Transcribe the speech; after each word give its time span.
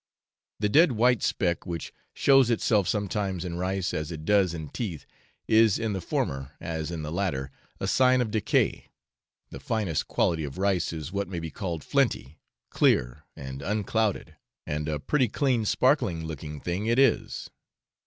The 0.59 0.67
dead 0.69 0.93
white 0.93 1.21
speck, 1.21 1.67
which 1.67 1.93
shows 2.15 2.49
itself 2.49 2.87
sometimes 2.87 3.45
in 3.45 3.57
rice 3.57 3.93
as 3.93 4.11
it 4.11 4.25
does 4.25 4.51
in 4.55 4.69
teeth, 4.69 5.05
is 5.47 5.77
in 5.77 5.93
the 5.93 6.01
former, 6.01 6.53
as 6.59 6.89
in 6.89 7.03
the 7.03 7.11
latter, 7.11 7.51
a 7.79 7.85
sign 7.85 8.19
of 8.19 8.31
decay; 8.31 8.87
the 9.51 9.59
finest 9.59 10.07
quality 10.07 10.43
of 10.43 10.57
rice 10.57 10.91
is 10.91 11.11
what 11.11 11.27
may 11.27 11.39
be 11.39 11.51
called 11.51 11.83
flinty, 11.83 12.39
clear 12.71 13.25
and 13.35 13.61
unclouded, 13.61 14.35
and 14.65 14.89
a 14.89 14.99
pretty 14.99 15.27
clean 15.27 15.65
sparkling 15.65 16.25
looking 16.25 16.59
thing 16.59 16.87
it 16.87 16.97
is. 16.97 17.51